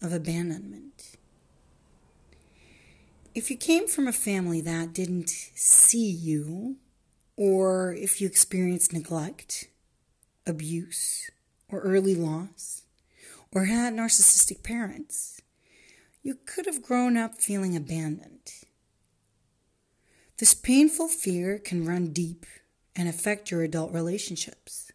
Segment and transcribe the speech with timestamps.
[0.00, 1.16] of abandonment.
[3.34, 6.76] If you came from a family that didn't see you,
[7.36, 9.68] or if you experienced neglect,
[10.46, 11.30] abuse,
[11.68, 12.82] or early loss,
[13.52, 15.40] or had narcissistic parents,
[16.22, 18.52] you could have grown up feeling abandoned.
[20.38, 22.46] This painful fear can run deep
[22.94, 24.92] and affect your adult relationships.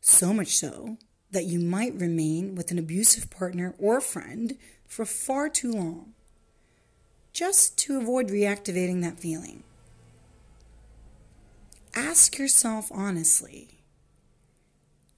[0.00, 0.98] So much so
[1.30, 6.14] that you might remain with an abusive partner or friend for far too long,
[7.32, 9.62] just to avoid reactivating that feeling.
[11.94, 13.80] Ask yourself honestly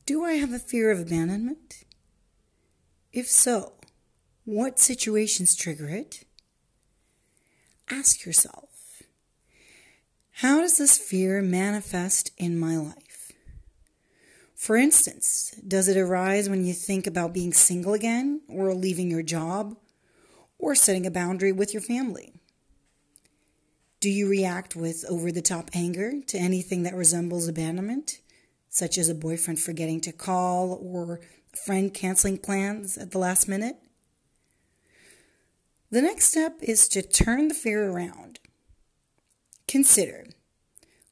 [0.06, 1.84] Do I have a fear of abandonment?
[3.12, 3.72] If so,
[4.44, 6.24] what situations trigger it?
[7.90, 9.02] Ask yourself
[10.30, 13.07] How does this fear manifest in my life?
[14.58, 19.22] For instance, does it arise when you think about being single again, or leaving your
[19.22, 19.76] job,
[20.58, 22.34] or setting a boundary with your family?
[24.00, 28.18] Do you react with over the top anger to anything that resembles abandonment,
[28.68, 31.20] such as a boyfriend forgetting to call or
[31.54, 33.76] a friend canceling plans at the last minute?
[35.92, 38.40] The next step is to turn the fear around.
[39.68, 40.26] Consider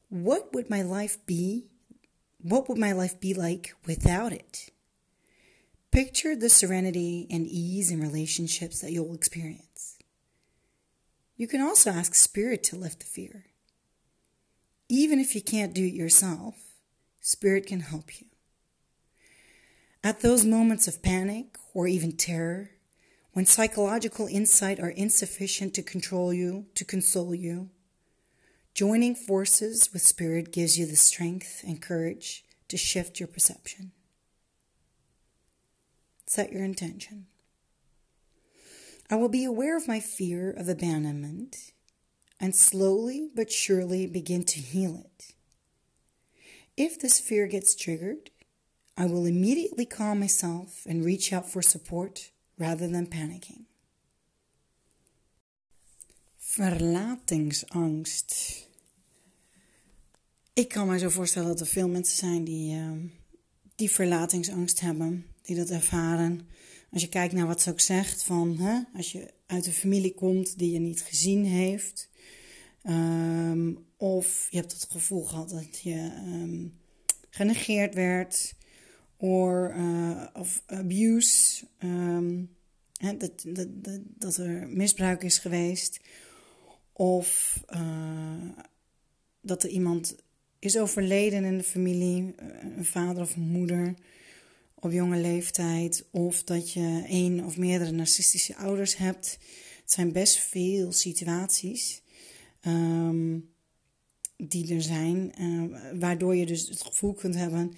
[0.09, 1.69] what would my life be
[2.39, 4.71] what would my life be like without it?
[5.91, 9.99] Picture the serenity and ease in relationships that you'll experience.
[11.37, 13.47] You can also ask Spirit to lift the fear.
[14.89, 16.55] Even if you can't do it yourself,
[17.21, 18.27] Spirit can help you.
[20.05, 22.71] At those moments of panic or even terror,
[23.33, 27.71] when psychological insight are insufficient to control you, to console you,
[28.77, 33.93] Joining forces with Spirit gives you the strength and courage to shift your perception.
[36.27, 37.25] Set your intention.
[39.09, 41.73] I will be aware of my fear of abandonment
[42.39, 45.33] and slowly but surely begin to heal it.
[46.77, 48.29] If this fear gets triggered,
[48.95, 53.63] I will immediately calm myself and reach out for support rather than panicking.
[56.43, 58.66] Verlatingsangst.
[60.57, 62.93] Ik kan me zo voorstellen dat er veel mensen zijn die, uh,
[63.75, 66.49] die verlatingsangst hebben, die dat ervaren.
[66.91, 70.15] Als je kijkt naar wat ze ook zegt, van hè, als je uit een familie
[70.15, 72.11] komt die je niet gezien heeft,
[72.89, 76.79] um, of je hebt het gevoel gehad dat je um,
[77.31, 78.55] genegeerd werd,
[79.17, 81.65] or, uh, of abuse,
[82.97, 86.01] hè, dat, dat, dat, dat, er misbruik is geweest,
[86.93, 88.49] of uh,
[89.41, 90.25] dat er iemand
[90.59, 92.47] is overleden in de familie, eh,
[92.77, 93.95] een vader of moeder
[94.75, 99.39] op jonge leeftijd, of dat je één of meerdere narcistische ouders hebt.
[99.83, 102.03] Het zijn best veel situaties
[102.67, 103.49] um,
[104.37, 107.73] die er zijn, uh, waardoor je dus het gevoel kunt hebben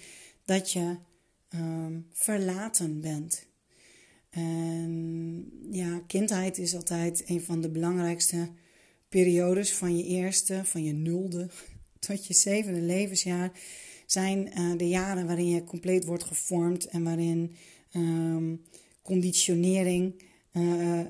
[0.45, 0.97] dat je
[1.55, 3.47] um, verlaten bent.
[4.29, 8.49] En ja, kindheid is altijd een van de belangrijkste
[9.09, 11.49] periodes van je eerste, van je nulde
[11.99, 13.51] tot je zevende levensjaar
[14.05, 17.55] zijn uh, de jaren waarin je compleet wordt gevormd en waarin
[17.93, 18.61] um,
[19.01, 20.23] conditionering
[20.53, 21.01] uh,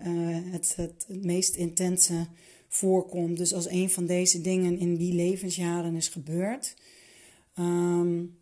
[0.51, 2.27] het, het, het, meest intense
[2.67, 3.37] voorkomt.
[3.37, 6.75] Dus als een van deze dingen in die levensjaren is gebeurd,
[7.59, 8.37] um,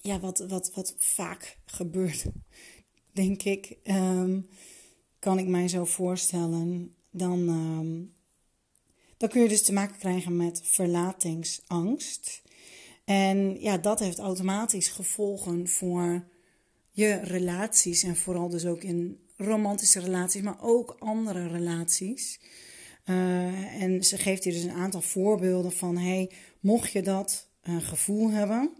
[0.00, 2.24] ja, wat, wat, wat vaak gebeurt,
[3.12, 4.46] denk ik, um,
[5.18, 7.48] kan ik mij zo voorstellen, dan
[9.24, 12.42] dan kun je dus te maken krijgen met verlatingsangst.
[13.04, 16.24] En ja, dat heeft automatisch gevolgen voor
[16.90, 22.40] je relaties en vooral dus ook in romantische relaties, maar ook andere relaties.
[23.06, 26.30] Uh, en ze geeft hier dus een aantal voorbeelden van: hey,
[26.60, 28.70] mocht je dat uh, gevoel hebben,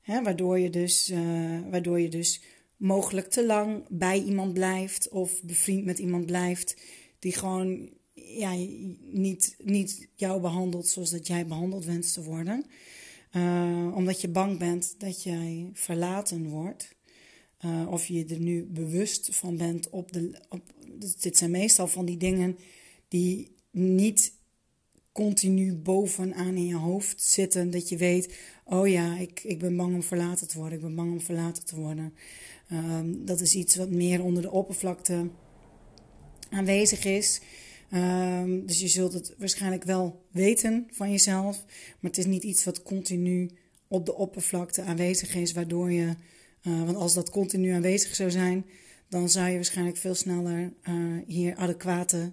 [0.00, 2.42] hè, waardoor, je dus, uh, waardoor je dus
[2.76, 6.76] mogelijk te lang bij iemand blijft of bevriend met iemand blijft
[7.18, 8.54] die gewoon ja,
[9.00, 12.64] niet, niet jou behandelt zoals dat jij behandeld wenst te worden.
[13.36, 16.94] Uh, omdat je bang bent dat jij verlaten wordt.
[17.88, 20.40] of je er nu bewust van bent op de.
[20.48, 20.62] Op,
[21.20, 22.58] dit zijn meestal van die dingen
[23.08, 24.32] die niet
[25.12, 27.70] continu bovenaan in je hoofd zitten.
[27.70, 30.78] Dat je weet, oh ja, ik, ik ben bang om verlaten te worden.
[30.78, 32.14] Ik ben bang om verlaten te worden.
[32.68, 35.30] Ehm, dat is iets wat meer onder de oppervlakte
[36.50, 37.40] aanwezig is.
[37.92, 41.64] Ehm, dus je zult het waarschijnlijk wel weten van jezelf.
[42.00, 43.50] Maar het is niet iets wat continu
[43.88, 45.52] op de oppervlakte aanwezig is.
[45.52, 46.14] Waardoor je,
[46.62, 48.66] uh, want als dat continu aanwezig zou zijn,
[49.08, 50.94] dan zou je waarschijnlijk veel sneller uh,
[51.26, 52.32] hier adequate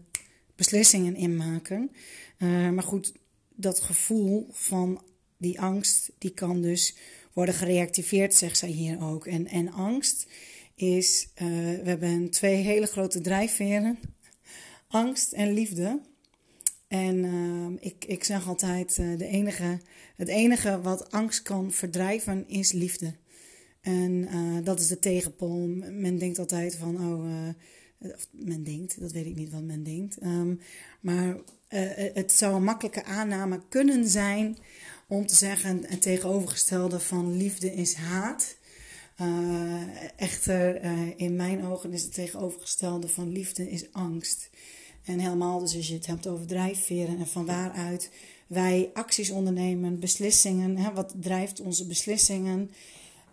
[0.56, 1.91] beslissingen in maken.
[2.38, 3.13] Uh, maar goed,
[3.55, 5.03] dat gevoel van
[5.38, 6.95] die angst, die kan dus
[7.33, 9.25] worden gereactiveerd, zegt zij hier ook.
[9.25, 10.27] En, en angst
[10.75, 14.00] is, we hebben twee hele grote drijfveren,
[14.89, 16.00] angst en liefde.
[16.88, 19.80] En uh, ik, ik zeg altijd, uh, de enige,
[20.15, 23.13] het enige wat angst kan verdrijven is liefde.
[23.81, 24.27] En
[24.63, 25.68] dat is de tegenpol.
[25.91, 27.47] Men denkt altijd van, oh,
[28.15, 30.24] of men denkt, dat weet ik niet wat men denkt.
[30.24, 30.59] Um,
[31.00, 31.38] maar
[32.13, 34.57] het zou een makkelijke aanname kunnen zijn
[35.07, 38.57] om te zeggen het tegenovergestelde van liefde is haat.
[40.15, 40.83] Echter,
[41.15, 44.50] in mijn ogen is het tegenovergestelde van liefde is angst.
[45.04, 48.12] En helemaal dus als je het hebt over drijfveren en van waaruit
[48.48, 52.72] wij acties ondernemen, beslissingen, hè, wat drijft onze beslissingen.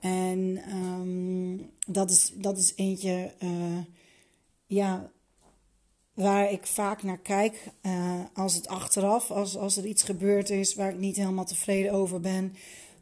[0.01, 3.79] En um, dat, is, dat is eentje, uh,
[4.67, 5.11] ja,
[6.15, 10.75] waar ik vaak naar kijk uh, als het achteraf, als, als er iets gebeurd is
[10.75, 12.55] waar ik niet helemaal tevreden over ben,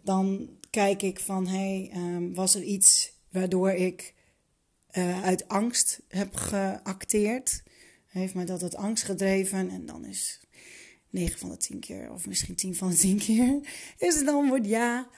[0.03, 4.15] dan kijk ik van hey, um, was er iets waardoor ik
[4.93, 7.63] uh, uit angst heb geacteerd?
[8.15, 9.71] Heeft mij dat uit angst gedreven?
[9.71, 10.41] En dan is
[11.11, 13.61] 9 van de 10 keer, of misschien 10 van de 10 keer,
[13.99, 15.09] is het antwoord ja.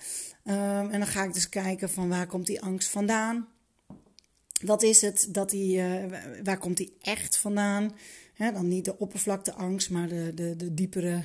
[0.44, 3.48] Um, en dan ga ik dus kijken van waar komt die angst vandaan?
[4.64, 6.04] Wat is het dat die, uh,
[6.44, 7.92] waar komt die echt vandaan?
[8.36, 11.24] Dan niet de oppervlakteangst, maar de, de, de diepere,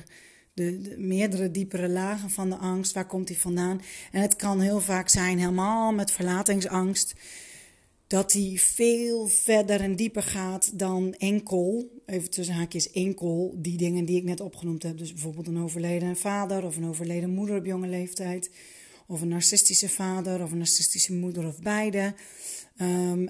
[0.52, 2.92] de, de, meerdere diepere lagen van de angst.
[2.92, 3.80] Waar komt die vandaan?
[4.10, 7.14] En het kan heel vaak zijn, helemaal met verlatingsangst,
[8.12, 14.04] dat die veel verder en dieper gaat dan enkel, even tussen haakjes enkel, die dingen
[14.04, 14.98] die ik net opgenoemd heb.
[14.98, 18.50] Dus bijvoorbeeld een overleden vader of een overleden moeder op jonge leeftijd.
[19.06, 22.14] Of een narcistische vader of een narcistische moeder of beide.
[22.80, 23.28] Um,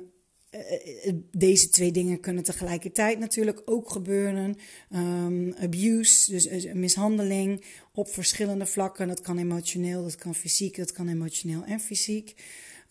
[1.31, 4.57] deze twee dingen kunnen tegelijkertijd natuurlijk ook gebeuren.
[4.95, 9.09] Um, abuse, dus mishandeling op verschillende vlakken.
[9.09, 12.35] Dat kan emotioneel, dat kan fysiek, dat kan emotioneel en fysiek.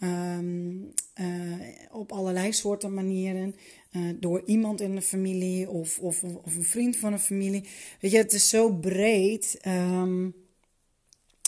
[0.03, 1.53] Um, uh,
[1.91, 3.55] op allerlei soorten manieren.
[3.91, 7.63] Uh, door iemand in de familie of, of, of een vriend van een familie.
[7.99, 9.59] Weet je, het is zo breed.
[9.67, 10.33] Um,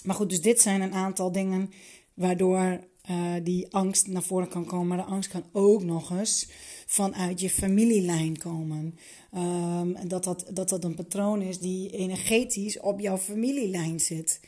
[0.04, 1.70] maar goed, dus dit zijn een aantal dingen
[2.14, 2.80] waardoor
[3.10, 4.88] uh, die angst naar voren kan komen.
[4.88, 6.48] Maar de angst kan ook nog eens
[6.86, 8.98] vanuit je familielijn komen.
[9.36, 14.40] Um, dat, dat, dat dat een patroon is die energetisch op jouw familielijn zit.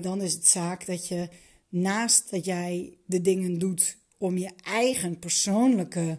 [0.00, 1.28] Dan is het zaak dat je
[1.80, 6.18] naast dat jij de dingen doet om je eigen persoonlijke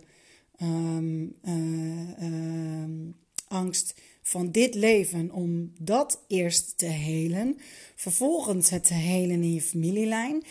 [0.62, 3.15] um, uh, um,
[3.48, 7.57] angst van dit leven, om dat eerst te helen,
[7.95, 10.44] vervolgens het te helen in je familielijn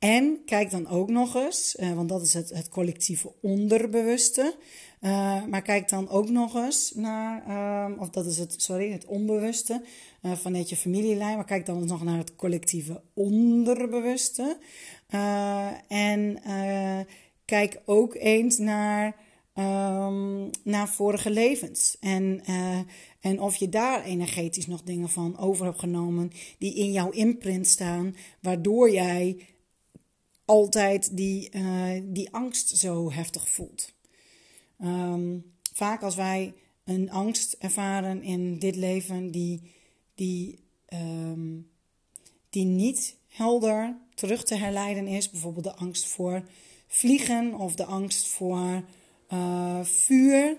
[0.00, 4.56] en kijk dan ook nog eens, uh, want dat is het, het collectieve onderbewuste.
[5.00, 9.04] Uh, maar kijk dan ook nog eens naar, uh, of dat is het, sorry, het
[9.04, 9.82] onbewuste
[10.22, 11.36] uh, vanuit je familielijn.
[11.36, 14.58] Maar kijk dan nog naar het collectieve onderbewuste.
[15.88, 16.38] en
[17.44, 19.16] kijk ook eens naar,
[19.54, 21.96] um, naar vorige levens.
[22.00, 22.42] En,
[23.20, 27.66] en of je daar energetisch nog dingen van over hebt genomen die in jouw imprint
[27.66, 29.46] staan, waardoor jij
[30.44, 31.50] altijd die,
[32.02, 33.92] die angst zo heftig voelt.
[34.82, 39.72] Um, vaak als wij een angst ervaren in dit leven die,
[40.14, 40.58] die,
[40.88, 41.70] um,
[42.50, 46.42] die niet helder terug te herleiden is, bijvoorbeeld de angst voor
[46.86, 48.82] vliegen of de angst voor
[49.32, 50.56] uh, vuur.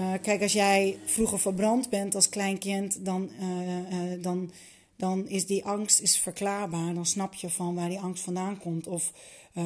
[0.00, 3.30] Uh, kijk, als jij vroeger verbrand bent als klein kind, dan,
[4.20, 4.50] dan
[4.96, 6.94] dan is die angst is verklaarbaar.
[6.94, 8.86] Dan snap je van waar die angst vandaan komt.
[8.86, 9.12] Of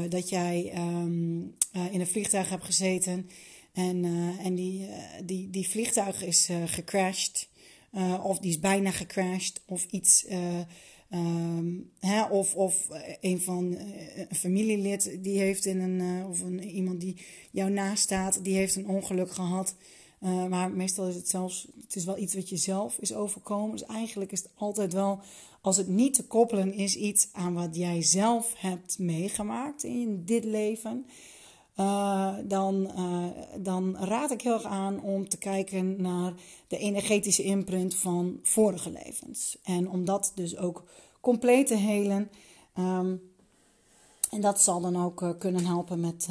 [0.09, 3.29] dat jij uh, in een vliegtuig hebt gezeten
[3.73, 4.89] en, uh, en die,
[5.25, 7.49] die, die vliegtuig is gecrashed.
[8.23, 9.61] of die is bijna gecrashed.
[9.67, 10.27] Of iets.
[11.11, 12.89] Um, hè, of, of
[13.21, 13.77] een van
[14.29, 16.27] een familielid die heeft in een.
[16.27, 17.17] of een, iemand die
[17.51, 19.75] jou naast staat, die heeft een ongeluk gehad.
[20.49, 23.71] Maar meestal is het zelfs, het is wel iets wat je zelf is overkomen.
[23.71, 25.21] Dus eigenlijk is het altijd wel,
[25.61, 30.45] als het niet te koppelen is, iets aan wat jij zelf hebt meegemaakt in dit
[30.45, 31.07] leven.
[31.77, 33.27] Uh, dan, uh,
[33.59, 36.33] dan raad ik heel erg aan om te kijken naar
[36.67, 39.59] de energetische imprint van vorige levens.
[39.63, 40.85] En om dat dus ook
[41.21, 42.31] compleet te helen.
[42.79, 43.31] Um,
[44.31, 46.29] en dat zal dan ook uh, kunnen helpen met,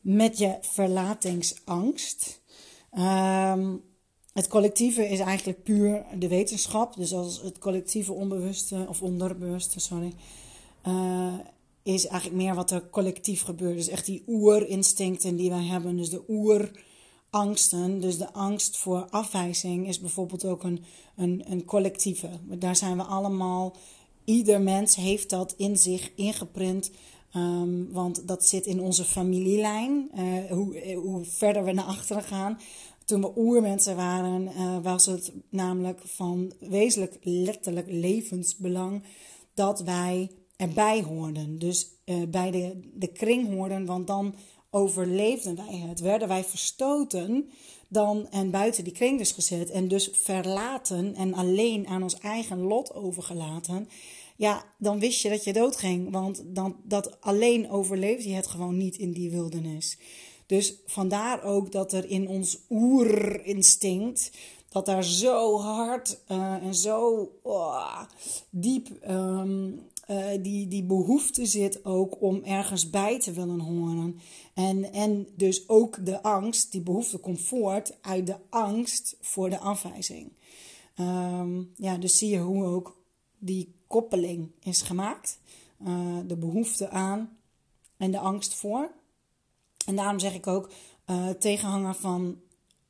[0.00, 2.42] met je verlatingsangst.
[2.98, 3.82] Um,
[4.32, 6.96] het collectieve is eigenlijk puur de wetenschap.
[6.96, 10.12] Dus als het collectieve onbewuste of onderbewuste, sorry,
[11.84, 13.76] is eigenlijk meer wat er collectief gebeurt.
[13.76, 15.96] Dus echt die oerinstincten die wij hebben.
[15.96, 18.00] Dus de oerangsten.
[18.00, 20.84] Dus de angst voor afwijzing is bijvoorbeeld ook een,
[21.16, 22.28] een, een collectieve.
[22.58, 23.76] Daar zijn we allemaal.
[24.24, 26.90] Ieder mens heeft dat in zich ingeprint.
[27.36, 30.10] Um, want dat zit in onze familielijn.
[30.14, 32.58] Uh, hoe, hoe verder we naar achteren gaan.
[33.04, 39.02] Toen we oermensen waren, uh, was het namelijk van wezenlijk letterlijk levensbelang
[39.54, 41.58] dat wij erbij hoorden.
[41.58, 44.34] Dus uh, bij de, de kring hoorden, want dan
[44.70, 46.00] overleefden wij het.
[46.00, 47.50] Werden wij verstoten
[47.88, 52.60] dan, en buiten die kring dus gezet en dus verlaten en alleen aan ons eigen
[52.60, 53.88] lot overgelaten.
[54.36, 58.76] Ja, dan wist je dat je doodging, want dan, dat alleen overleefde je het gewoon
[58.76, 59.98] niet in die wildernis.
[60.46, 64.30] Dus vandaar ook dat er in ons oerinstinct,
[64.68, 68.02] dat daar zo hard uh, en zo oh,
[68.50, 69.80] diep um,
[70.10, 74.20] uh, die, die behoefte zit ook om ergens bij te willen horen.
[74.54, 79.58] En, en dus ook de angst, die behoefte komt voort uit de angst voor de
[79.58, 80.32] afwijzing.
[81.00, 83.02] Um, ja, dus zie je hoe ook
[83.38, 85.38] die koppeling is gemaakt.
[85.86, 87.38] Uh, de behoefte aan
[87.96, 88.90] en de angst voor.
[89.86, 90.70] En daarom zeg ik ook,
[91.06, 92.40] uh, tegenhanger van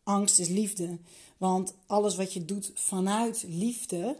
[0.02, 0.98] angst is liefde.
[1.38, 4.18] Want alles wat je doet vanuit liefde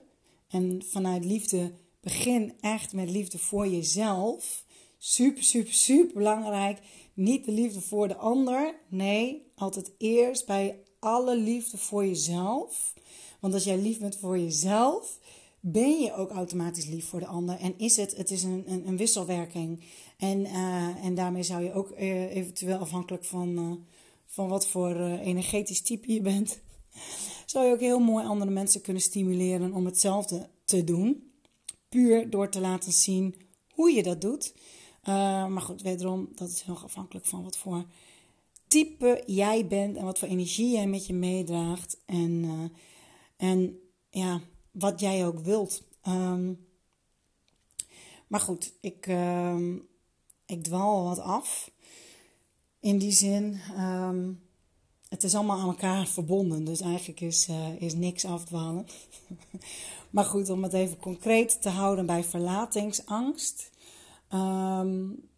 [0.49, 1.73] en vanuit liefde
[2.05, 4.65] begin echt met liefde voor jezelf.
[4.99, 6.79] Super, super, super belangrijk.
[7.15, 8.75] Niet de liefde voor de ander.
[8.89, 12.95] Nee, altijd eerst bij alle liefde voor jezelf.
[13.41, 15.19] Want als jij lief bent voor jezelf,
[15.61, 17.59] ben je ook automatisch lief voor de ander.
[17.59, 19.85] En is het, het is een, een, een wisselwerking.
[20.19, 23.73] En, uh, en daarmee zou je ook uh, eventueel afhankelijk van, uh,
[24.27, 26.61] van wat voor energetisch type je bent,
[27.47, 31.34] zou je ook heel mooi andere mensen kunnen stimuleren om hetzelfde te doen.
[31.95, 33.35] Puur door te laten zien
[33.73, 34.55] hoe je dat doet.
[35.05, 37.85] maar goed, wederom, dat is heel afhankelijk van wat voor
[38.67, 41.97] type jij bent en wat voor energie jij met je meedraagt.
[42.07, 42.73] En,
[43.37, 43.79] en
[44.11, 45.83] ja, wat jij ook wilt.
[46.09, 46.67] Um,
[48.27, 49.57] maar goed, ik, uh,
[50.47, 51.71] ik dwaal wat af.
[52.81, 54.43] In die zin, um,
[55.09, 56.65] het is allemaal aan elkaar verbonden.
[56.65, 58.87] Dus eigenlijk is, uh, is niks afdwalen.
[60.15, 63.71] maar goed, om het even concreet te houden bij verlatingsangst.
[64.35, 65.29] Um,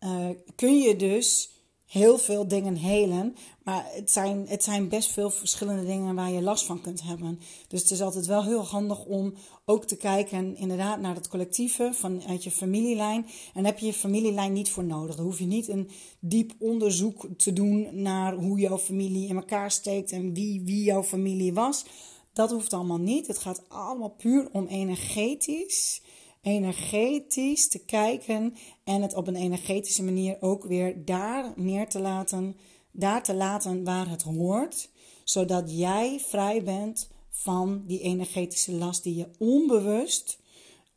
[0.00, 1.50] uh, kun je dus
[1.86, 3.36] heel veel dingen helen.
[3.62, 7.40] Maar het zijn, het zijn best veel verschillende dingen waar je last van kunt hebben.
[7.68, 11.90] Dus het is altijd wel heel handig om ook te kijken inderdaad naar het collectieve
[11.92, 13.26] vanuit je familielijn.
[13.54, 15.16] En heb je je familielijn niet voor nodig.
[15.16, 19.70] Dan hoef je niet een diep onderzoek te doen naar hoe jouw familie in elkaar
[19.70, 21.84] steekt en wie, wie jouw familie was.
[22.32, 23.26] Dat hoeft allemaal niet.
[23.26, 26.02] Het gaat allemaal puur om energetisch
[26.42, 32.56] energetisch te kijken en het op een energetische manier ook weer daar neer te laten,
[32.92, 34.90] daar te laten waar het hoort,
[35.24, 40.38] zodat jij vrij bent van die energetische last die je onbewust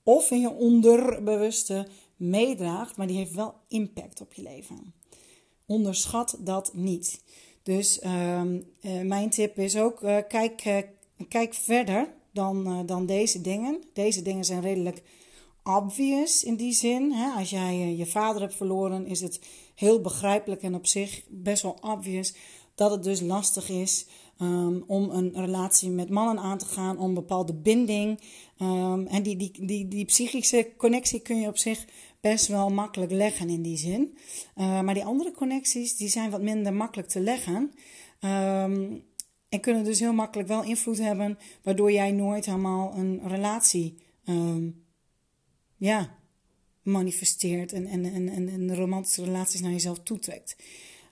[0.04, 4.94] of in je onderbewuste meedraagt, maar die heeft wel impact op je leven.
[5.66, 7.24] Onderschat dat niet.
[7.64, 8.42] Dus uh,
[9.04, 10.62] mijn tip is ook: uh, kijk,
[11.18, 13.84] uh, kijk verder dan, dan deze dingen.
[13.94, 15.04] Deze dingen zijn redelijk
[15.64, 17.12] obvious in die zin.
[17.12, 17.30] Hè?
[17.30, 19.40] Als jij eh, je vader hebt verloren, is het
[19.76, 22.34] heel begrijpelijk en op zich best wel obvious
[22.76, 24.06] dat het dus lastig is
[24.40, 28.20] um, om een relatie met mannen aan te gaan, om een bepaalde binding.
[28.62, 31.86] Um, en die, die, die, die psychische connectie kun je op zich
[32.22, 34.18] best wel makkelijk leggen in die zin.
[34.58, 37.72] Uh, maar die andere connecties die zijn wat minder makkelijk te leggen.
[38.22, 39.04] Um,
[39.54, 44.86] en kunnen dus heel makkelijk wel invloed hebben, waardoor jij nooit helemaal een relatie um,
[45.78, 46.18] ja,
[46.82, 50.56] manifesteert en, en, en, en romantische relaties naar jezelf toetrekt.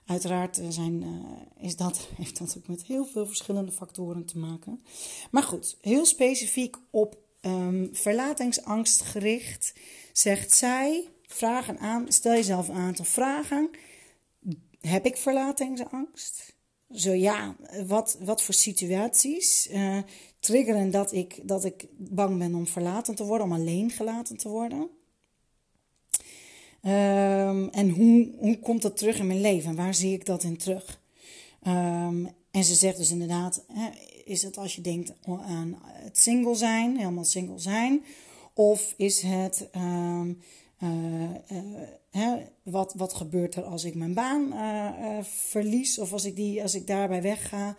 [0.06, 4.38] Uiteraard eh, zijn, uh, is dat, heeft dat ook met heel veel verschillende factoren te
[4.38, 4.82] maken.
[5.30, 9.74] Maar goed, heel specifiek op um, verlatingsangst gericht,
[10.12, 13.70] zegt zij: vragen aan, stel jezelf een aantal vragen.
[14.80, 16.52] Heb ik verlatingsangst?
[16.94, 17.56] Zo ja,
[17.86, 19.98] wat, wat voor situaties uh,
[20.40, 24.48] triggeren dat ik, dat ik bang ben om verlaten te worden, om alleen gelaten te
[24.48, 24.88] worden?
[26.82, 29.74] Ehm, en hoe, hoe komt dat terug in mijn leven?
[29.74, 31.00] Waar zie ik dat in terug?
[31.62, 33.88] Ehm, en ze zegt dus inderdaad, hè,
[34.24, 38.04] is het als je denkt aan het single zijn, helemaal single zijn?
[38.54, 40.40] Of is het, um,
[42.10, 45.98] hè, wat, wat gebeurt er als ik mijn baan uh, verlies?
[45.98, 47.76] Of als ik, die, als ik daarbij wegga?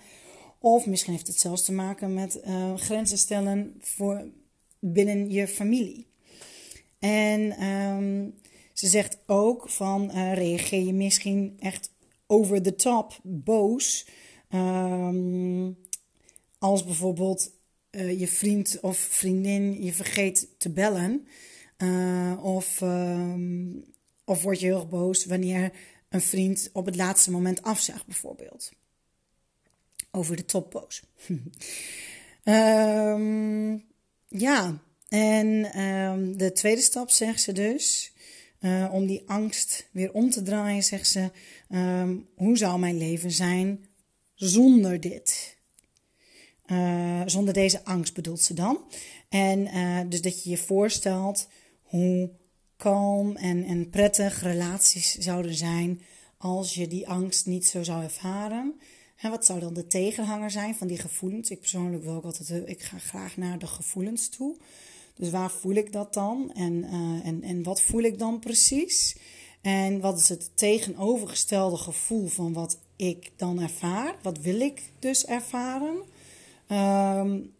[0.59, 2.41] Of misschien heeft het zelfs te maken met
[2.75, 4.31] grenzen stellen voor
[4.79, 6.07] binnen je familie.
[6.99, 8.35] En um,
[8.73, 11.91] ze zegt ook van reageer je misschien echt
[12.27, 14.07] over the top boos.
[14.49, 15.77] Um,
[16.57, 17.51] als bijvoorbeeld
[17.91, 21.27] je vriend of vriendin je vergeet te bellen.
[21.77, 23.85] Uh, of, um,
[24.25, 25.71] of word je heel boos wanneer
[26.09, 28.71] een vriend op het laatste moment afzegt, bijvoorbeeld.
[30.11, 31.03] Over de top boos.
[32.43, 33.85] um,
[34.47, 38.13] ja, en um, de tweede stap zegt ze dus.
[38.59, 41.31] Uh, om die angst weer om te draaien, zegt ze:
[42.35, 43.85] Hoe zou mijn leven zijn
[44.35, 45.57] zonder dit?
[46.65, 48.79] Uh, zonder deze angst bedoelt ze dan.
[49.29, 51.47] En dus dat je je voorstelt
[51.93, 52.29] hoe
[52.77, 56.01] kalm en, en prettig relaties zouden zijn
[56.37, 58.79] als je die angst niet zo zou ervaren.
[59.15, 61.49] En wat zou dan de tegenhanger zijn van die gevoelens?
[61.49, 64.57] Ik persoonlijk wil ook altijd, ik ga graag naar de gevoelens toe.
[65.15, 66.51] Dus waar voel ik dat dan?
[66.53, 69.17] En, uh, en, en wat voel ik dan precies?
[69.61, 74.15] En wat is het tegenovergestelde gevoel van wat ik dan ervaar?
[74.21, 75.95] Wat wil ik dus ervaren?
[76.69, 77.53] Um,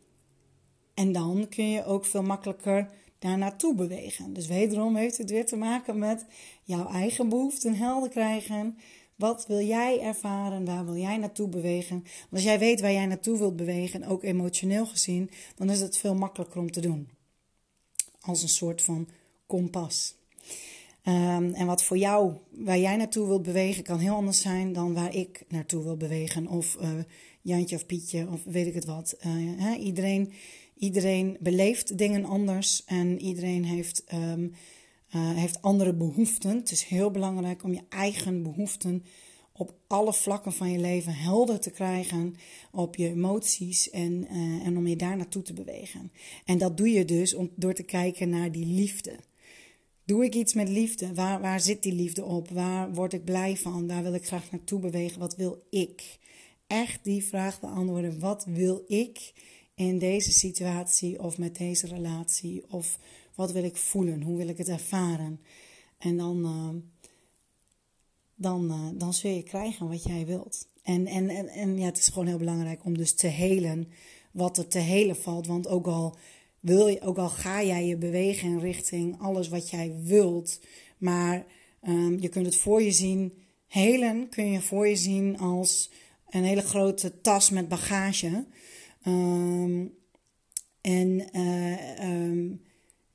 [0.94, 2.90] en dan kun je ook veel makkelijker
[3.24, 4.34] daar naartoe bewegen.
[4.34, 6.26] Dus wederom heeft het weer te maken met
[6.64, 8.78] jouw eigen behoeften helder krijgen.
[9.16, 10.66] Wat wil jij ervaren?
[10.66, 11.96] Waar wil jij naartoe bewegen?
[12.00, 15.98] Want als jij weet waar jij naartoe wilt bewegen, ook emotioneel gezien, dan is het
[15.98, 17.10] veel makkelijker om te doen.
[18.22, 19.08] Als een soort van
[19.48, 20.16] kompas.
[21.06, 24.94] Um, en wat voor jou, waar jij naartoe wilt bewegen, kan heel anders zijn dan
[24.94, 26.48] waar ik naartoe wil bewegen.
[26.48, 26.90] Of uh,
[27.42, 29.16] Jantje of Pietje, of weet ik het wat.
[29.58, 29.76] Hè?
[29.76, 30.34] Iedereen,
[30.76, 34.54] iedereen beleeft dingen anders en iedereen heeft, um,
[35.16, 36.58] uh, heeft andere behoeften.
[36.58, 39.04] Het is heel belangrijk om je eigen behoeften
[39.54, 42.36] op alle vlakken van je leven helder te krijgen
[42.72, 46.12] op je emoties en, uh, en om je daar naartoe te bewegen.
[46.46, 49.20] En dat doe je dus om, door te kijken naar die liefde.
[50.06, 51.14] Doe ik iets met liefde?
[51.14, 52.50] Waar, waar zit die liefde op?
[52.50, 53.88] Waar word ik blij van?
[53.88, 55.20] Waar wil ik graag naartoe bewegen?
[55.20, 56.20] Wat wil ik?
[56.68, 58.20] Echt die vraag beantwoorden.
[58.20, 59.34] Wat wil ik
[59.76, 62.64] in deze situatie of met deze relatie?
[62.70, 63.00] Of
[63.36, 64.22] wat wil ik voelen?
[64.22, 65.40] Hoe wil ik het ervaren?
[65.98, 66.82] En dan, uh,
[68.36, 70.68] dan, uh, dan zul je krijgen wat jij wilt.
[70.84, 73.88] En, en, en, en ja, het is gewoon heel belangrijk om dus te helen
[74.32, 75.48] wat er te helen valt.
[75.48, 76.18] Want ook al
[76.60, 80.60] wil je, ook al ga jij je bewegen richting alles wat jij wilt,
[80.98, 81.46] maar
[81.88, 83.34] um, je kunt het voor je zien.
[83.68, 85.92] Helen kun je voor je zien als
[86.30, 88.46] een hele grote tas met bagage.
[89.08, 89.94] Um,
[90.82, 92.62] en uh, um,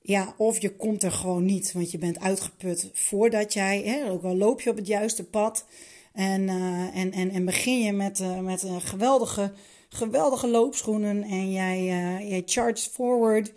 [0.01, 4.23] ja, of je komt er gewoon niet, want je bent uitgeput voordat jij, hè, ook
[4.23, 5.67] al loop je op het juiste pad
[6.13, 9.53] en, uh, en, en, en begin je met, uh, met een geweldige
[9.89, 11.85] geweldige loopschoenen en jij,
[12.29, 13.53] jij charged forward.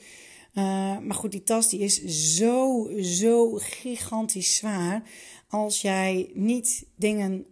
[0.53, 2.03] Maar goed, die tas die is
[2.35, 5.03] zo, zo gigantisch zwaar.
[5.49, 7.45] Als jij niet dingen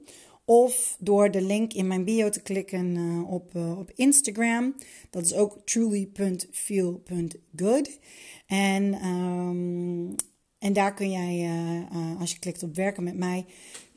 [0.45, 4.75] of door de link in mijn bio te klikken uh, op, op Instagram.
[5.11, 7.99] Dat is ook truly.feel.good.
[8.47, 10.15] En, um,
[10.59, 11.51] en daar kun jij,
[12.19, 13.47] als je klikt op werken met mij,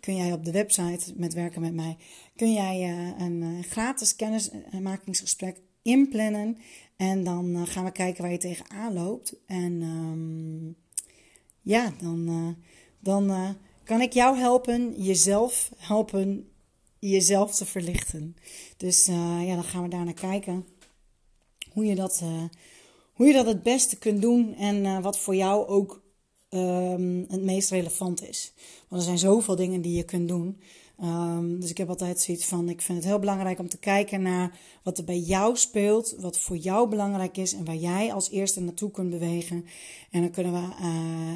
[0.05, 1.97] kun jij op de website met werken met mij,
[2.35, 6.57] kun jij een gratis kennismakingsgesprek inplannen.
[6.97, 9.35] En dan gaan we kijken waar je tegenaan loopt.
[9.45, 10.75] En um,
[11.61, 12.55] ja, dan,
[12.99, 16.49] dan kan ik jou helpen jezelf helpen
[16.99, 18.35] jezelf te verlichten.
[18.77, 20.65] Dus ja, dan gaan we daar naar kijken.
[21.71, 22.23] Hoe je dat,
[23.13, 26.04] hoe je dat het beste kunt doen en wat voor jou ook
[26.55, 28.53] um, het meest relevant is.
[28.87, 30.59] Want er zijn zoveel dingen die je kunt doen.
[31.03, 34.21] Um, dus ik heb altijd zoiets van: ik vind het heel belangrijk om te kijken
[34.21, 38.29] naar wat er bij jou speelt, wat voor jou belangrijk is en waar jij als
[38.29, 39.65] eerste naartoe kunt bewegen.
[40.11, 40.67] En dan kunnen we,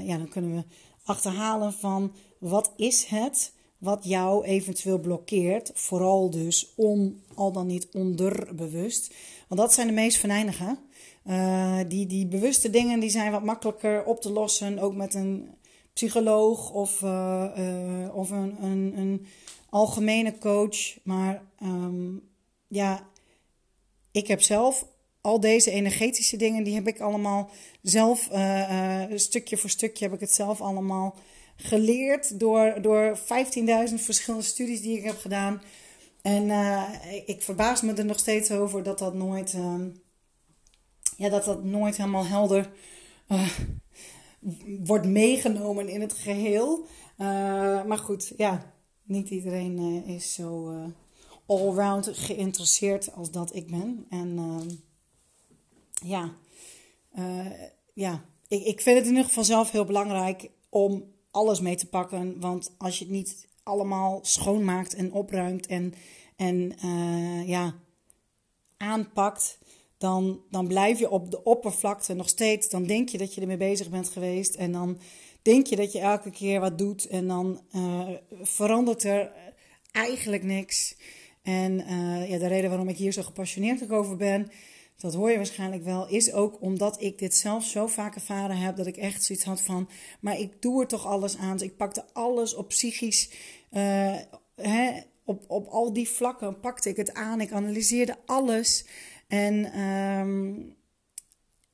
[0.05, 0.63] ja, dan kunnen we
[1.03, 5.71] achterhalen van wat is het wat jou eventueel blokkeert.
[5.73, 9.13] Vooral dus om al dan niet onderbewust.
[9.47, 10.77] Want dat zijn de meest venijnige.
[11.25, 14.79] Uh, die, die bewuste dingen die zijn wat makkelijker op te lossen.
[14.79, 15.49] Ook met een
[15.93, 19.25] psycholoog of, uh, uh, of een, een, een,
[19.69, 21.03] algemene coach.
[21.03, 22.29] Maar um,
[22.67, 23.08] ja,
[24.12, 24.86] ik heb zelf
[25.21, 27.49] al deze energetische dingen, die heb ik allemaal
[27.82, 28.29] zelf,
[29.15, 31.15] stukje voor stukje heb ik het zelf allemaal
[31.55, 33.23] geleerd door, door 15.000
[33.95, 35.62] verschillende studies die ik heb gedaan.
[36.21, 36.51] En
[37.25, 39.75] ik verbaas me er nog steeds over dat dat nooit, uh,
[41.19, 42.71] ja, dat dat nooit helemaal helder
[43.27, 43.49] uh,
[44.79, 46.86] wordt meegenomen in het geheel.
[47.88, 50.73] maar goed, ja, niet iedereen is zo
[51.45, 54.05] allround geïnteresseerd als dat ik ben.
[54.10, 54.69] En ehm,
[56.10, 56.34] ja,
[57.93, 61.88] ja ik, ik vind het in ieder geval zelf heel belangrijk om alles mee te
[61.88, 62.39] pakken.
[62.39, 65.93] Want als je het niet allemaal schoonmaakt en opruimt en,
[66.36, 66.75] en
[67.45, 67.75] ja,
[68.77, 69.60] aanpakt,
[70.00, 72.70] dan, dan blijf je op de oppervlakte nog steeds.
[72.70, 74.56] Dan denk je dat je ermee bezig bent geweest.
[74.56, 75.00] En dan
[75.42, 77.08] denk je dat je elke keer wat doet.
[77.08, 78.10] En dan uh,
[78.42, 79.32] verandert er
[79.92, 80.96] eigenlijk niks.
[81.42, 84.52] En uh, ja, de reden waarom ik hier zo gepassioneerd over ben,
[84.98, 88.76] dat hoor je waarschijnlijk wel, is ook omdat ik dit zelf zo vaak ervaren heb
[88.76, 91.58] dat ik echt zoiets had van, maar ik doe er toch alles aan.
[91.58, 93.30] Dus ik pakte alles op psychisch,
[93.72, 94.16] uh,
[94.56, 97.42] hè, op, op al die vlakken pakte ik het aan.
[97.42, 98.86] Ik analyseerde alles.
[99.30, 100.76] En, um,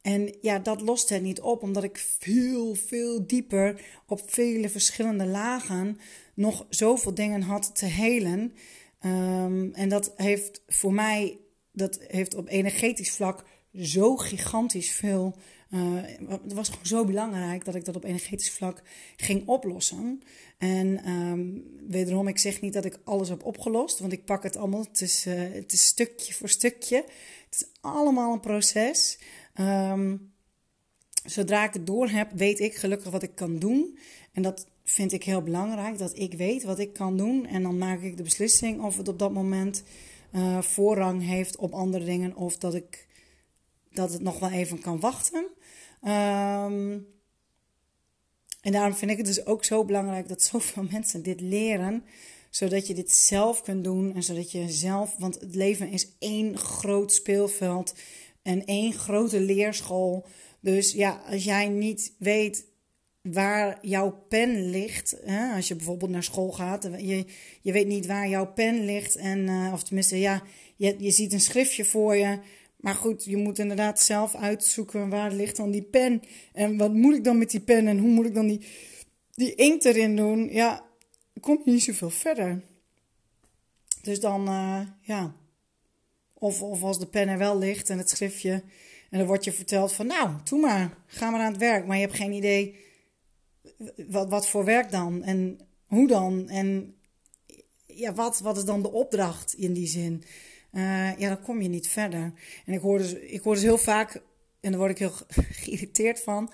[0.01, 5.25] en ja, dat lost het niet op, omdat ik veel, veel dieper op vele verschillende
[5.25, 5.97] lagen
[6.33, 8.53] nog zoveel dingen had te helen.
[9.05, 11.39] Um, en dat heeft voor mij
[11.75, 15.35] dat heeft op energetisch vlak zo gigantisch veel.
[15.75, 15.81] Uh,
[16.41, 18.81] het was gewoon zo belangrijk dat ik dat op energetisch vlak
[19.15, 20.21] ging oplossen.
[20.57, 24.55] En um, wederom, ik zeg niet dat ik alles heb opgelost, want ik pak het
[24.55, 24.81] allemaal.
[24.81, 26.95] Het is, uh, het is stukje voor stukje.
[27.45, 29.19] Het is allemaal een proces.
[29.59, 30.33] Um,
[31.25, 33.97] zodra ik het door heb, weet ik gelukkig wat ik kan doen.
[34.31, 37.45] En dat vind ik heel belangrijk, dat ik weet wat ik kan doen.
[37.45, 39.83] En dan maak ik de beslissing of het op dat moment
[40.35, 43.07] uh, voorrang heeft op andere dingen of dat ik
[43.91, 45.45] dat het nog wel even kan wachten.
[46.07, 47.07] Um,
[48.61, 52.03] en daarom vind ik het dus ook zo belangrijk dat zoveel mensen dit leren,
[52.49, 56.57] zodat je dit zelf kunt doen en zodat je zelf, want het leven is één
[56.57, 57.93] groot speelveld
[58.41, 60.25] en één grote leerschool.
[60.59, 62.65] Dus ja, als jij niet weet
[63.21, 65.15] waar jouw pen ligt.
[65.23, 65.55] Hè?
[65.55, 67.25] Als je bijvoorbeeld naar school gaat, je,
[67.61, 69.15] je weet niet waar jouw pen ligt.
[69.15, 70.43] En, uh, of tenminste, ja,
[70.75, 72.39] je, je ziet een schriftje voor je.
[72.85, 76.21] Maar goed, je moet inderdaad zelf uitzoeken waar ligt dan die pen.
[76.53, 78.67] En wat moet ik dan met die pen en hoe moet ik dan die,
[79.31, 80.49] die inkt erin doen?
[80.51, 80.85] Ja,
[81.39, 82.61] kom je niet zoveel verder.
[84.01, 85.35] Dus dan, uh, ja.
[86.33, 88.63] Of, of als de pen er wel ligt en het schriftje.
[89.09, 91.85] En dan wordt je verteld van, nou, doe maar, ga maar aan het werk.
[91.85, 92.75] Maar je hebt geen idee
[94.07, 95.23] wat, wat voor werk dan?
[95.23, 96.49] En hoe dan?
[96.49, 96.95] En
[97.85, 100.23] ja, wat, wat is dan de opdracht in die zin?
[100.75, 102.33] Uh, ja, dan kom je niet verder.
[102.65, 104.21] En ik hoor, dus, ik hoor dus heel vaak,
[104.59, 105.13] en daar word ik heel
[105.63, 106.51] geïrriteerd van,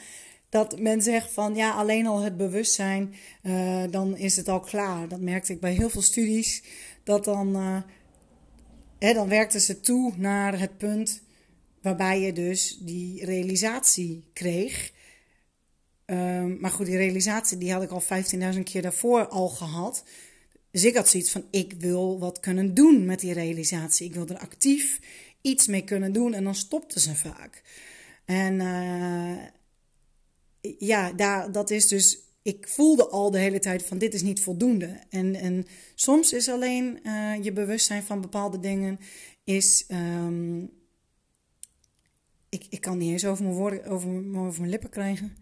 [0.49, 5.07] dat men zegt van ja, alleen al het bewustzijn, uh, dan is het al klaar.
[5.07, 6.63] Dat merkte ik bij heel veel studies,
[7.03, 7.81] dat dan, uh,
[8.99, 11.21] hè, dan werkten ze toe naar het punt
[11.81, 14.91] waarbij je dus die realisatie kreeg.
[16.05, 18.03] Um, maar goed, die realisatie die had ik al
[18.53, 20.03] 15.000 keer daarvoor al gehad.
[20.71, 24.07] Dus ik had zoiets van: ik wil wat kunnen doen met die realisatie.
[24.07, 24.99] Ik wil er actief
[25.41, 27.63] iets mee kunnen doen en dan stopte ze vaak.
[28.25, 29.37] En uh,
[30.79, 32.19] ja, daar, dat is dus.
[32.43, 34.99] Ik voelde al de hele tijd van dit is niet voldoende.
[35.09, 38.99] En, en soms is alleen uh, je bewustzijn van bepaalde dingen
[39.43, 39.85] is.
[39.89, 40.71] Um,
[42.49, 45.37] ik, ik kan niet eens over mijn, woorden, over, over mijn lippen krijgen.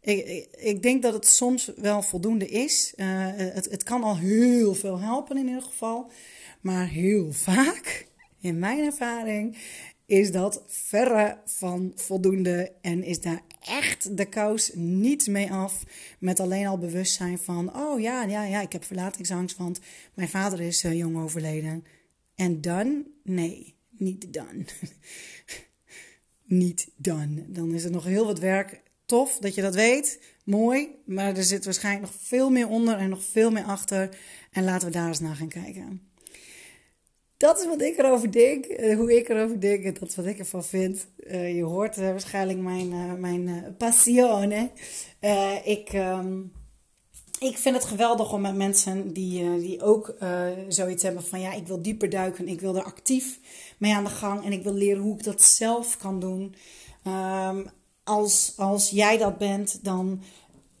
[0.00, 2.92] Ik, ik, denk dat het soms wel voldoende is.
[2.96, 6.10] Uh, het, het kan al heel veel helpen in ieder geval.
[6.60, 8.06] Maar heel vaak,
[8.40, 9.56] in mijn ervaring,
[10.06, 12.72] is dat verre van voldoende.
[12.80, 15.84] En is daar echt de kous niet mee af.
[16.18, 19.80] Met alleen al bewustzijn van: oh ja, ja, ja, ik heb verlatingsangst, want
[20.14, 21.84] mijn vader is uh, jong overleden.
[22.34, 23.06] En dan?
[23.22, 24.66] Nee, niet dan.
[26.62, 27.44] niet dan.
[27.46, 28.82] Dan is er nog heel wat werk.
[29.10, 30.20] Tof dat je dat weet.
[30.44, 30.88] Mooi.
[31.04, 34.16] Maar er zit waarschijnlijk nog veel meer onder en nog veel meer achter.
[34.50, 36.10] En laten we daar eens naar gaan kijken.
[37.36, 40.26] Dat is wat ik erover denk, uh, hoe ik erover denk en dat is wat
[40.26, 41.06] ik ervan vind.
[41.18, 44.70] Uh, je hoort uh, waarschijnlijk mijn, mijn passione.
[45.64, 46.52] ik, um,
[47.38, 50.14] ik vind het geweldig om met mensen die, die ook
[50.68, 53.38] zoiets hebben van ja, ik wil dieper duiken, ik wil er actief
[53.78, 56.54] mee aan de gang en ik wil leren hoe ik dat zelf kan doen.
[57.06, 57.70] Um,
[58.10, 60.20] als, als jij dat bent, dan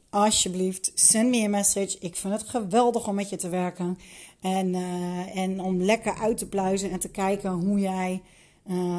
[0.08, 1.96] alsjeblieft, send me een message.
[2.00, 3.98] Ik vind het geweldig om met je te werken.
[4.40, 8.22] En, uh, en om lekker uit te pluizen en te kijken hoe jij
[8.70, 8.98] uh,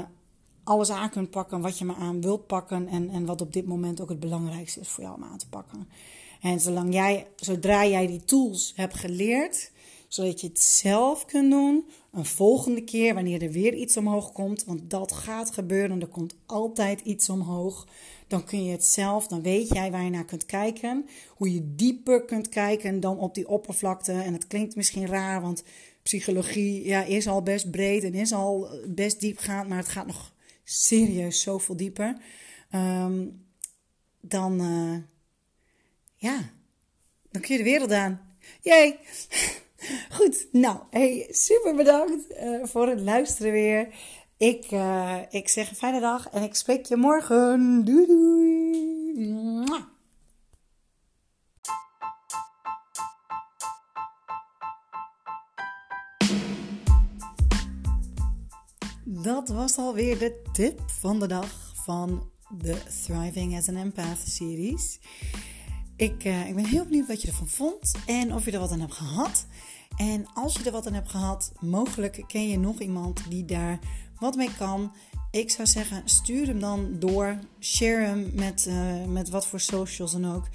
[0.63, 2.88] alles aan kunt pakken wat je maar aan wilt pakken.
[2.88, 5.50] En, en wat op dit moment ook het belangrijkste is voor jou om aan te
[5.50, 5.88] pakken.
[6.41, 9.72] En zolang jij, zodra jij die tools hebt geleerd,
[10.08, 14.63] zodat je het zelf kunt doen, een volgende keer wanneer er weer iets omhoog komt,
[14.65, 17.88] want dat gaat gebeuren, er komt altijd iets omhoog
[18.32, 21.06] dan kun je het zelf, dan weet jij waar je naar kunt kijken.
[21.30, 24.12] Hoe je dieper kunt kijken dan op die oppervlakte.
[24.12, 25.63] En het klinkt misschien raar, want
[26.04, 30.34] psychologie ja, is al best breed en is al best diepgaand, maar het gaat nog
[30.63, 32.17] serieus zoveel dieper.
[32.76, 33.46] Um,
[34.22, 34.98] dan, uh,
[36.15, 36.50] ja,
[37.32, 38.38] dan kun je de wereld aan.
[38.62, 39.00] Jee!
[40.17, 43.88] Goed, nou, hey, super bedankt uh, voor het luisteren weer.
[44.41, 47.86] Ik, uh, ik zeg een fijne dag en ik spreek je morgen.
[47.86, 49.65] Doei.
[59.04, 64.99] Dat was alweer de tip van de dag van de Thriving as an Empath series.
[65.95, 68.71] Ik, uh, ik ben heel benieuwd wat je ervan vond en of je er wat
[68.71, 69.45] aan hebt gehad.
[69.97, 73.80] En als je er wat aan hebt gehad, mogelijk ken je nog iemand die daar
[74.21, 74.91] wat mee kan.
[75.31, 77.39] Ik zou zeggen, stuur hem dan door.
[77.60, 80.47] Share hem met, uh, met wat voor socials dan ook.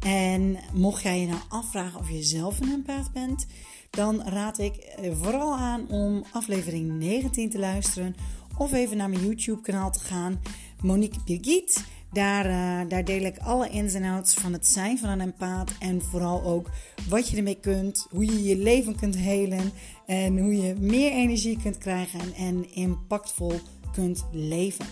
[0.00, 3.46] En mocht jij je nou afvragen of je zelf een empath bent,
[3.90, 8.14] dan raad ik eh, vooral aan om aflevering 19 te luisteren.
[8.58, 10.40] Of even naar mijn YouTube kanaal te gaan.
[10.82, 11.84] Monique Birgit.
[12.12, 15.70] Daar, uh, daar deel ik alle ins en outs van het zijn van een empaat.
[15.78, 16.70] En vooral ook
[17.08, 18.06] wat je ermee kunt.
[18.10, 19.72] Hoe je je leven kunt helen.
[20.06, 23.60] En hoe je meer energie kunt krijgen en impactvol
[23.92, 24.86] kunt leven.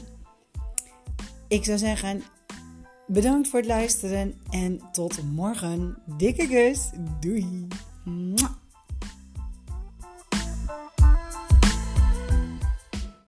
[1.49, 2.23] Ik zou zeggen,
[3.07, 5.99] bedankt voor het luisteren en tot morgen.
[6.17, 6.91] Dikke kus.
[7.21, 7.67] Doei.